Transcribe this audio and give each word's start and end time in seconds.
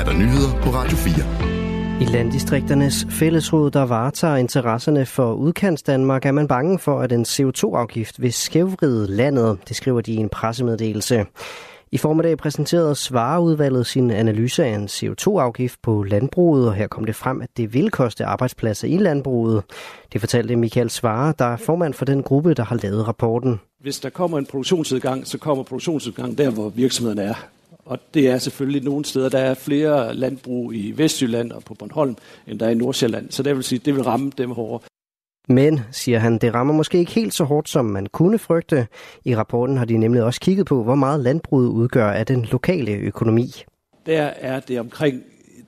er 0.00 0.04
der 0.04 0.12
nyheder 0.12 0.62
på 0.62 0.70
Radio 0.70 0.96
4. 0.96 2.00
I 2.00 2.04
landdistrikternes 2.04 3.06
fællesråd, 3.10 3.70
der 3.70 3.82
varetager 3.82 4.36
interesserne 4.36 5.06
for 5.06 5.32
udkants 5.32 5.82
Danmark, 5.82 6.26
er 6.26 6.32
man 6.32 6.48
bange 6.48 6.78
for, 6.78 7.00
at 7.00 7.12
en 7.12 7.22
CO2-afgift 7.22 8.22
vil 8.22 8.32
skævvride 8.32 9.06
landet. 9.16 9.58
Det 9.68 9.76
skriver 9.76 10.00
de 10.00 10.12
i 10.12 10.16
en 10.16 10.28
pressemeddelelse. 10.28 11.26
I 11.92 11.98
formiddag 11.98 12.38
præsenterede 12.38 12.94
Svareudvalget 12.94 13.86
sin 13.86 14.10
analyse 14.10 14.64
af 14.64 14.74
en 14.74 14.84
CO2-afgift 14.86 15.82
på 15.82 16.02
landbruget, 16.02 16.68
og 16.68 16.74
her 16.74 16.86
kom 16.86 17.04
det 17.04 17.16
frem, 17.16 17.42
at 17.42 17.48
det 17.56 17.74
vil 17.74 17.90
koste 17.90 18.24
arbejdspladser 18.24 18.88
i 18.88 18.96
landbruget. 18.96 19.62
Det 20.12 20.20
fortalte 20.20 20.56
Michael 20.56 20.90
Svare, 20.90 21.34
der 21.38 21.44
er 21.44 21.56
formand 21.56 21.94
for 21.94 22.04
den 22.04 22.22
gruppe, 22.22 22.54
der 22.54 22.64
har 22.64 22.78
lavet 22.82 23.08
rapporten. 23.08 23.60
Hvis 23.80 24.00
der 24.00 24.10
kommer 24.10 24.38
en 24.38 24.46
produktionsudgang, 24.46 25.26
så 25.26 25.38
kommer 25.38 25.64
produktionsudgang 25.64 26.38
der, 26.38 26.50
hvor 26.50 26.68
virksomheden 26.68 27.18
er. 27.18 27.34
Og 27.90 27.98
det 28.14 28.28
er 28.28 28.38
selvfølgelig 28.38 28.82
nogle 28.82 29.04
steder, 29.04 29.28
der 29.28 29.38
er 29.38 29.54
flere 29.54 30.14
landbrug 30.14 30.74
i 30.74 30.92
Vestjylland 30.96 31.52
og 31.52 31.62
på 31.62 31.74
Bornholm, 31.74 32.16
end 32.46 32.58
der 32.58 32.66
er 32.66 32.70
i 32.70 32.74
Nordsjælland. 32.74 33.30
Så 33.30 33.42
det 33.42 33.56
vil 33.56 33.64
sige, 33.64 33.78
det 33.84 33.94
vil 33.94 34.02
ramme 34.02 34.32
dem 34.38 34.50
hårdere. 34.50 34.80
Men, 35.48 35.80
siger 35.92 36.18
han, 36.18 36.38
det 36.38 36.54
rammer 36.54 36.74
måske 36.74 36.98
ikke 36.98 37.12
helt 37.12 37.34
så 37.34 37.44
hårdt, 37.44 37.68
som 37.68 37.84
man 37.84 38.06
kunne 38.06 38.38
frygte. 38.38 38.86
I 39.24 39.36
rapporten 39.36 39.76
har 39.76 39.84
de 39.84 39.96
nemlig 39.96 40.22
også 40.22 40.40
kigget 40.40 40.66
på, 40.66 40.82
hvor 40.82 40.94
meget 40.94 41.20
landbruget 41.20 41.68
udgør 41.68 42.10
af 42.10 42.26
den 42.26 42.44
lokale 42.44 42.92
økonomi. 42.92 43.54
Der 44.06 44.22
er 44.22 44.60
det 44.60 44.80
omkring 44.80 45.22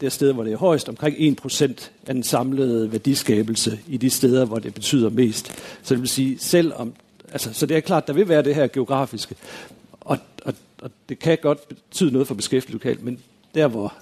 det 0.00 0.12
sted, 0.12 0.32
hvor 0.32 0.44
det 0.44 0.52
er 0.52 0.56
højst, 0.56 0.88
omkring 0.88 1.38
1% 1.46 1.90
af 2.06 2.14
den 2.14 2.22
samlede 2.22 2.92
værdiskabelse 2.92 3.78
i 3.88 3.96
de 3.96 4.10
steder, 4.10 4.44
hvor 4.44 4.58
det 4.58 4.74
betyder 4.74 5.10
mest. 5.10 5.52
Så 5.82 5.94
det 5.94 6.00
vil 6.00 6.08
sige, 6.08 6.38
selv 6.38 6.72
om, 6.76 6.92
altså, 7.32 7.52
så 7.52 7.66
det 7.66 7.76
er 7.76 7.80
klart, 7.80 8.06
der 8.06 8.12
vil 8.12 8.28
være 8.28 8.42
det 8.42 8.54
her 8.54 8.66
geografiske, 8.66 9.34
og, 10.06 10.18
og, 10.44 10.54
og 10.82 10.90
det 11.08 11.18
kan 11.18 11.38
godt 11.42 11.68
betyde 11.68 12.12
noget 12.12 12.28
for 12.28 12.34
beskæftigelse 12.34 12.72
lokalt, 12.72 13.04
men 13.04 13.18
der, 13.54 13.68
hvor 13.68 13.94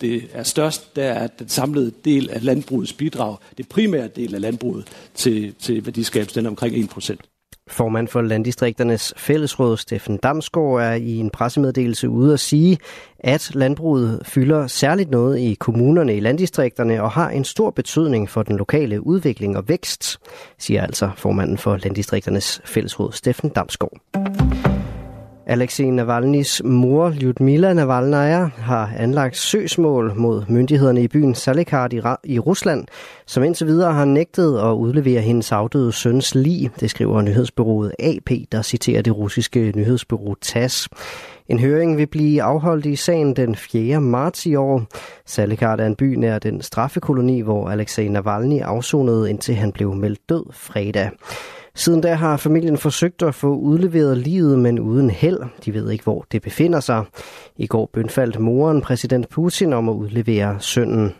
det 0.00 0.28
er 0.32 0.42
størst, 0.42 0.96
der 0.96 1.04
er 1.04 1.26
den 1.26 1.48
samlede 1.48 1.92
del 2.04 2.30
af 2.30 2.44
landbrugets 2.44 2.92
bidrag, 2.92 3.36
det 3.58 3.68
primære 3.68 4.08
del 4.08 4.34
af 4.34 4.40
landbruget 4.40 4.86
til, 5.14 5.54
til 5.54 5.86
værdiskabelse, 5.86 6.34
den 6.34 6.46
er 6.46 6.50
omkring 6.50 6.74
1%. 6.74 7.16
Formand 7.68 8.08
for 8.08 8.22
Landdistrikternes 8.22 9.14
Fællesråd, 9.16 9.76
Steffen 9.76 10.16
Damsgaard, 10.16 10.80
er 10.80 10.92
i 10.92 11.16
en 11.16 11.30
pressemeddelelse 11.30 12.08
ude 12.08 12.32
at 12.32 12.40
sige, 12.40 12.78
at 13.18 13.50
landbruget 13.54 14.22
fylder 14.24 14.66
særligt 14.66 15.10
noget 15.10 15.38
i 15.38 15.56
kommunerne 15.60 16.16
i 16.16 16.20
landdistrikterne 16.20 17.02
og 17.02 17.10
har 17.10 17.30
en 17.30 17.44
stor 17.44 17.70
betydning 17.70 18.30
for 18.30 18.42
den 18.42 18.56
lokale 18.56 19.06
udvikling 19.06 19.56
og 19.56 19.68
vækst, 19.68 20.18
siger 20.58 20.82
altså 20.82 21.10
formanden 21.16 21.58
for 21.58 21.76
Landdistrikternes 21.76 22.60
Fællesråd, 22.64 23.12
Steffen 23.12 23.50
Damsgaard. 23.50 24.71
Alexei 25.46 25.90
Navalny's 25.90 26.62
mor, 26.64 27.08
Lyudmila 27.10 27.72
Navalnaya, 27.72 28.44
har 28.44 28.92
anlagt 28.96 29.36
søgsmål 29.36 30.12
mod 30.16 30.44
myndighederne 30.48 31.02
i 31.02 31.08
byen 31.08 31.34
Salikard 31.34 31.92
i 32.24 32.38
Rusland, 32.38 32.84
som 33.26 33.42
indtil 33.42 33.66
videre 33.66 33.92
har 33.92 34.04
nægtet 34.04 34.58
at 34.58 34.72
udlevere 34.72 35.20
hendes 35.20 35.52
afdøde 35.52 35.92
søns 35.92 36.34
lig, 36.34 36.70
det 36.80 36.90
skriver 36.90 37.22
nyhedsbyrået 37.22 37.92
AP, 37.98 38.30
der 38.52 38.62
citerer 38.62 39.02
det 39.02 39.16
russiske 39.16 39.72
nyhedsbyrå 39.76 40.34
TASS. 40.40 40.88
En 41.48 41.58
høring 41.58 41.96
vil 41.96 42.06
blive 42.06 42.42
afholdt 42.42 42.86
i 42.86 42.96
sagen 42.96 43.36
den 43.36 43.54
4. 43.54 44.00
marts 44.00 44.46
i 44.46 44.54
år. 44.54 44.82
Salikard 45.26 45.80
er 45.80 45.86
en 45.86 45.96
by 45.96 46.14
nær 46.14 46.38
den 46.38 46.62
straffekoloni, 46.62 47.40
hvor 47.40 47.68
Alexei 47.68 48.08
Navalny 48.08 48.60
afsonede, 48.60 49.30
indtil 49.30 49.54
han 49.54 49.72
blev 49.72 49.94
meldt 49.94 50.28
død 50.28 50.44
fredag. 50.52 51.10
Siden 51.74 52.00
da 52.00 52.14
har 52.14 52.36
familien 52.36 52.78
forsøgt 52.78 53.22
at 53.22 53.34
få 53.34 53.56
udleveret 53.56 54.18
livet, 54.18 54.58
men 54.58 54.78
uden 54.78 55.10
held. 55.10 55.38
De 55.64 55.74
ved 55.74 55.90
ikke, 55.90 56.04
hvor 56.04 56.26
det 56.32 56.42
befinder 56.42 56.80
sig. 56.80 57.04
I 57.56 57.66
går 57.66 57.90
bønfaldt 57.92 58.38
moren 58.38 58.80
præsident 58.80 59.28
Putin 59.28 59.72
om 59.72 59.88
at 59.88 59.94
udlevere 59.94 60.56
sønnen. 60.60 61.14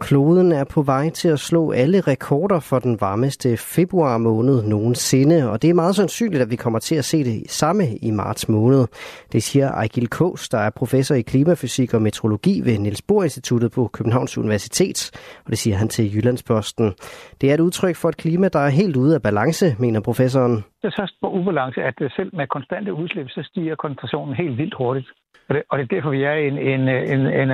Kloden 0.00 0.52
er 0.52 0.64
på 0.74 0.82
vej 0.82 1.10
til 1.10 1.28
at 1.28 1.38
slå 1.38 1.70
alle 1.70 2.00
rekorder 2.00 2.60
for 2.60 2.78
den 2.78 3.00
varmeste 3.00 3.56
februar 3.56 4.18
måned 4.18 4.62
nogensinde, 4.62 5.50
og 5.50 5.62
det 5.62 5.70
er 5.70 5.74
meget 5.74 5.94
sandsynligt, 5.94 6.42
at 6.42 6.50
vi 6.50 6.56
kommer 6.56 6.78
til 6.78 6.96
at 6.96 7.04
se 7.04 7.24
det 7.24 7.50
samme 7.50 7.84
i 8.02 8.10
marts 8.10 8.48
måned. 8.48 8.86
Det 9.32 9.42
siger 9.42 9.70
Ejgil 9.70 10.08
Kås, 10.08 10.48
der 10.48 10.58
er 10.58 10.70
professor 10.70 11.14
i 11.14 11.22
klimafysik 11.22 11.94
og 11.94 12.02
metrologi 12.02 12.60
ved 12.64 12.78
Niels 12.78 13.02
Bohr 13.02 13.22
Instituttet 13.22 13.72
på 13.72 13.90
Københavns 13.92 14.38
Universitet, 14.38 15.10
og 15.44 15.50
det 15.50 15.58
siger 15.58 15.76
han 15.76 15.88
til 15.88 16.14
Jyllandsposten. 16.14 16.92
Det 17.40 17.50
er 17.50 17.54
et 17.54 17.60
udtryk 17.60 17.96
for 17.96 18.08
et 18.08 18.16
klima, 18.16 18.48
der 18.48 18.58
er 18.58 18.68
helt 18.68 18.96
ude 18.96 19.14
af 19.14 19.22
balance, 19.22 19.66
mener 19.78 20.00
professoren. 20.00 20.54
Det 20.82 20.88
er 20.88 20.90
så 20.90 21.12
på 21.20 21.30
ubalance, 21.30 21.82
at 21.82 21.94
øh, 22.00 22.10
selv 22.16 22.36
med 22.36 22.46
konstante 22.46 22.94
udslip, 22.94 23.28
så 23.28 23.42
stiger 23.42 23.74
koncentrationen 23.74 24.34
helt 24.34 24.58
vildt 24.58 24.74
hurtigt. 24.78 25.08
Og 25.48 25.54
det, 25.54 25.62
og 25.70 25.78
det 25.78 25.84
er 25.84 25.94
derfor, 25.94 26.10
vi 26.10 26.22
er 26.22 26.32
i 26.32 26.48
en, 26.48 26.58
en, 26.58 26.88
øh, 26.88 27.10
en, 27.12 27.20
en 27.20 27.50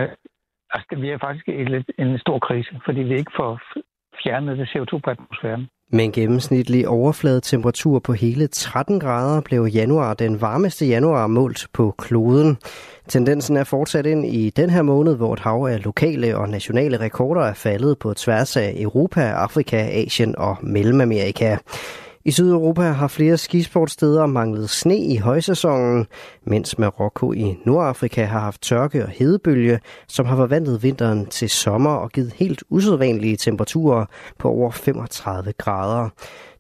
Altså, 0.73 0.87
det 0.91 1.13
er 1.13 1.19
faktisk 1.19 1.49
i 1.49 2.03
en 2.03 2.19
stor 2.19 2.39
krise, 2.39 2.81
fordi 2.85 3.01
vi 3.01 3.15
ikke 3.17 3.33
får 3.37 3.61
fjernet 4.23 4.59
det 4.59 4.69
CO2 4.73 4.99
på 5.05 5.11
atmosfæren. 5.11 5.69
Med 5.95 6.05
en 6.05 6.13
gennemsnitlig 6.13 6.89
overfladetemperatur 6.89 7.99
på 7.99 8.13
hele 8.13 8.47
13 8.47 9.01
grader 9.01 9.41
blev 9.41 9.63
januar 9.75 10.15
den 10.15 10.41
varmeste 10.41 10.87
januar 10.87 11.27
målt 11.27 11.67
på 11.73 11.95
kloden. 11.99 12.57
Tendensen 13.09 13.57
er 13.57 13.65
fortsat 13.65 14.07
ind 14.07 14.27
i 14.27 14.51
den 14.51 14.71
her 14.71 14.83
måned, 14.83 15.17
hvor 15.17 15.33
et 15.33 15.41
hav 15.41 15.67
af 15.71 15.85
lokale 15.85 16.37
og 16.37 16.49
nationale 16.49 17.01
rekorder 17.01 17.43
er 17.43 17.55
faldet 17.55 17.99
på 17.99 18.15
tværs 18.15 18.57
af 18.57 18.73
Europa, 18.77 19.21
Afrika, 19.21 19.77
Asien 19.77 20.35
og 20.39 20.57
Mellemamerika. 20.63 21.57
I 22.25 22.31
Sydeuropa 22.31 22.83
har 22.83 23.09
flere 23.09 23.37
skisportsteder 23.37 24.27
manglet 24.27 24.71
sne 24.71 24.99
i 24.99 25.17
højsæsonen, 25.17 26.07
mens 26.45 26.79
Marokko 26.79 27.33
i 27.33 27.59
Nordafrika 27.65 28.25
har 28.25 28.41
haft 28.41 28.63
tørke 28.63 29.03
og 29.03 29.09
hedebølge, 29.09 29.81
som 30.09 30.27
har 30.27 30.37
forvandlet 30.37 30.83
vinteren 30.83 31.27
til 31.27 31.51
sommer 31.51 31.91
og 31.91 32.11
givet 32.11 32.33
helt 32.33 32.65
usædvanlige 32.71 33.37
temperaturer 33.37 34.05
på 34.39 34.49
over 34.49 34.71
35 34.71 35.53
grader. 35.53 36.09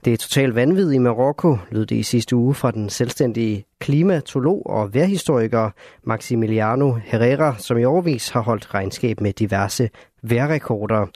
Det 0.04 0.12
er 0.12 0.16
totalt 0.16 0.54
vanvid 0.54 0.92
i 0.92 0.98
Marokko, 0.98 1.58
lød 1.70 1.86
det 1.86 1.96
i 1.96 2.02
sidste 2.02 2.36
uge 2.36 2.54
fra 2.54 2.70
den 2.70 2.90
selvstændige 2.90 3.64
klimatolog 3.80 4.66
og 4.66 4.94
vejrhistoriker 4.94 5.70
Maximiliano 6.04 6.92
Herrera, 6.92 7.54
som 7.58 7.78
i 7.78 7.84
årvis 7.84 8.28
har 8.28 8.40
holdt 8.40 8.74
regnskab 8.74 9.20
med 9.20 9.32
diverse 9.32 9.90
vejrrekorder. 10.22 11.06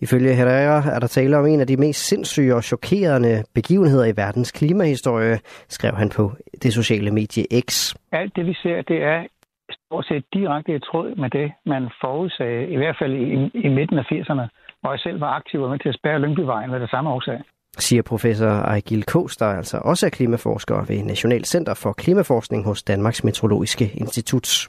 Ifølge 0.00 0.34
Herrera 0.34 0.94
er 0.94 0.98
der 0.98 1.06
tale 1.06 1.38
om 1.38 1.46
en 1.46 1.60
af 1.60 1.66
de 1.66 1.76
mest 1.76 2.00
sindssyge 2.08 2.54
og 2.54 2.64
chokerende 2.64 3.44
begivenheder 3.54 4.04
i 4.04 4.16
verdens 4.16 4.52
klimahistorie, 4.52 5.38
skrev 5.68 5.94
han 5.94 6.10
på 6.16 6.32
det 6.62 6.72
sociale 6.72 7.10
medie 7.10 7.44
X. 7.68 7.94
Alt 8.12 8.36
det 8.36 8.46
vi 8.46 8.54
ser, 8.54 8.82
det 8.82 9.02
er 9.02 9.26
stort 9.70 10.06
set 10.06 10.24
direkte 10.32 10.74
i 10.74 10.78
tråd 10.78 11.16
med 11.16 11.30
det, 11.30 11.52
man 11.66 11.82
forudsagde, 12.00 12.68
i 12.68 12.76
hvert 12.76 12.96
fald 13.00 13.12
i, 13.12 13.50
i 13.66 13.68
midten 13.68 13.98
af 13.98 14.04
80'erne, 14.12 14.46
hvor 14.80 14.90
jeg 14.90 15.00
selv 15.00 15.20
var 15.20 15.30
aktiv 15.40 15.62
og 15.62 15.70
med 15.70 15.78
til 15.78 15.88
at 15.88 15.98
spærre 16.00 16.18
Lyngbyvejen 16.18 16.72
ved 16.72 16.80
det 16.80 16.90
samme 16.90 17.10
årsag 17.10 17.40
siger 17.78 18.02
professor 18.02 18.48
Ejgil 18.48 19.04
Kås, 19.04 19.36
der 19.36 19.46
altså 19.46 19.78
også 19.84 20.06
er 20.06 20.10
klimaforsker 20.10 20.84
ved 20.88 21.02
National 21.02 21.44
Center 21.44 21.74
for 21.74 21.92
Klimaforskning 21.92 22.64
hos 22.64 22.82
Danmarks 22.82 23.24
Meteorologiske 23.24 23.90
Institut. 23.94 24.66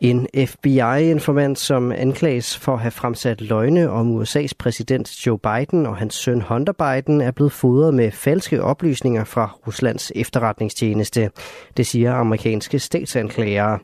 En 0.00 0.26
FBI-informant, 0.46 1.58
som 1.58 1.92
anklages 1.92 2.58
for 2.58 2.72
at 2.72 2.80
have 2.80 2.90
fremsat 2.90 3.40
løgne 3.40 3.90
om 3.90 4.22
USA's 4.22 4.52
præsident 4.58 5.26
Joe 5.26 5.38
Biden 5.38 5.86
og 5.86 5.96
hans 5.96 6.14
søn 6.14 6.42
Hunter 6.42 6.72
Biden, 6.72 7.20
er 7.20 7.30
blevet 7.30 7.52
fodret 7.52 7.94
med 7.94 8.10
falske 8.10 8.62
oplysninger 8.62 9.24
fra 9.24 9.56
Ruslands 9.66 10.12
efterretningstjeneste. 10.14 11.30
Det 11.76 11.86
siger 11.86 12.14
amerikanske 12.14 12.78
statsanklagere. 12.78 13.78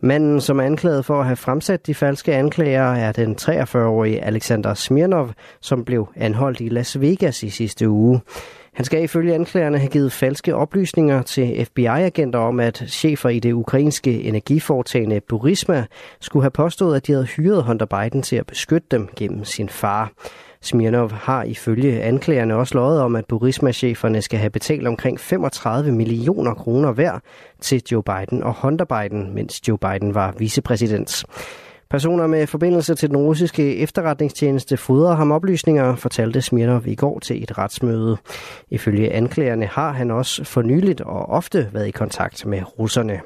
Manden, 0.00 0.40
som 0.40 0.58
er 0.58 0.64
anklaget 0.64 1.04
for 1.04 1.20
at 1.20 1.26
have 1.26 1.36
fremsat 1.36 1.86
de 1.86 1.94
falske 1.94 2.34
anklager, 2.34 2.92
er 2.92 3.12
den 3.12 3.36
43-årige 3.40 4.24
Alexander 4.24 4.74
Smirnov, 4.74 5.30
som 5.60 5.84
blev 5.84 6.08
anholdt 6.16 6.60
i 6.60 6.68
Las 6.68 7.00
Vegas 7.00 7.42
i 7.42 7.50
sidste 7.50 7.88
uge. 7.88 8.20
Han 8.74 8.84
skal 8.84 9.02
ifølge 9.02 9.34
anklagerne 9.34 9.78
have 9.78 9.90
givet 9.90 10.12
falske 10.12 10.54
oplysninger 10.54 11.22
til 11.22 11.66
FBI-agenter 11.66 12.38
om, 12.38 12.60
at 12.60 12.84
chefer 12.88 13.28
i 13.28 13.38
det 13.38 13.52
ukrainske 13.52 14.22
energiforetagende 14.22 15.20
Burisma 15.20 15.86
skulle 16.20 16.42
have 16.42 16.50
påstået, 16.50 16.96
at 16.96 17.06
de 17.06 17.12
havde 17.12 17.24
hyret 17.24 17.64
Hunter 17.64 17.86
Biden 17.86 18.22
til 18.22 18.36
at 18.36 18.46
beskytte 18.46 18.86
dem 18.90 19.08
gennem 19.16 19.44
sin 19.44 19.68
far. 19.68 20.12
Smirnov 20.60 21.10
har 21.10 21.42
ifølge 21.42 22.02
anklagerne 22.02 22.56
også 22.56 22.74
lovet 22.74 23.00
om, 23.00 23.16
at 23.16 23.24
Burisma-cheferne 23.26 24.22
skal 24.22 24.38
have 24.38 24.50
betalt 24.50 24.86
omkring 24.86 25.20
35 25.20 25.92
millioner 25.92 26.54
kroner 26.54 26.92
hver 26.92 27.18
til 27.60 27.82
Joe 27.92 28.02
Biden 28.02 28.42
og 28.42 28.54
Hunter 28.62 28.84
Biden, 28.84 29.34
mens 29.34 29.68
Joe 29.68 29.78
Biden 29.78 30.14
var 30.14 30.34
vicepræsident. 30.38 31.24
Personer 31.94 32.26
med 32.26 32.46
forbindelse 32.46 32.94
til 32.94 33.08
den 33.08 33.16
russiske 33.16 33.76
efterretningstjeneste 33.76 34.76
fodrer 34.76 35.14
ham 35.14 35.32
oplysninger, 35.32 35.96
fortalte 35.96 36.42
Smirnov 36.42 36.86
i 36.86 36.94
går 36.94 37.18
til 37.18 37.42
et 37.42 37.58
retsmøde. 37.58 38.16
Ifølge 38.70 39.12
anklagerne 39.12 39.66
har 39.66 39.92
han 39.92 40.10
også 40.10 40.44
for 40.44 40.62
nyligt 40.62 41.00
og 41.00 41.28
ofte 41.28 41.70
været 41.72 41.86
i 41.86 41.90
kontakt 41.90 42.46
med 42.46 42.78
russerne. 42.78 43.20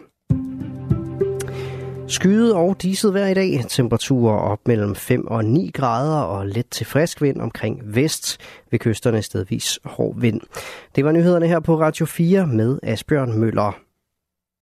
Skyet 2.09 2.55
og 2.55 2.83
diset 2.83 3.13
hver 3.13 3.27
i 3.27 3.35
dag. 3.35 3.65
Temperaturer 3.69 4.39
op 4.39 4.59
mellem 4.67 4.95
5 4.95 5.27
og 5.27 5.45
9 5.45 5.71
grader 5.75 6.21
og 6.21 6.47
let 6.47 6.67
til 6.71 6.87
frisk 6.87 7.23
vind 7.23 7.41
omkring 7.41 7.81
vest. 7.85 8.41
Ved 8.71 8.79
kysterne 8.79 9.23
stedvis 9.23 9.79
hård 9.85 10.21
vind. 10.21 10.41
Det 10.97 11.05
var 11.05 11.13
nyhederne 11.13 11.47
her 11.47 11.61
på 11.61 11.81
Radio 11.81 12.07
4 12.07 12.47
med 12.47 12.79
Asbjørn 12.83 13.39
Møller. 13.39 13.88